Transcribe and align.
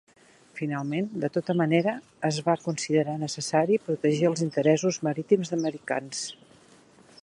Finalment, 0.59 1.09
de 1.23 1.29
tota 1.35 1.55
manera, 1.59 1.93
es 2.31 2.39
va 2.47 2.57
considerar 2.63 3.17
necessari 3.27 3.79
protegir 3.91 4.27
els 4.33 4.45
interessos 4.49 5.03
marítims 5.09 5.57
americans. 5.61 6.29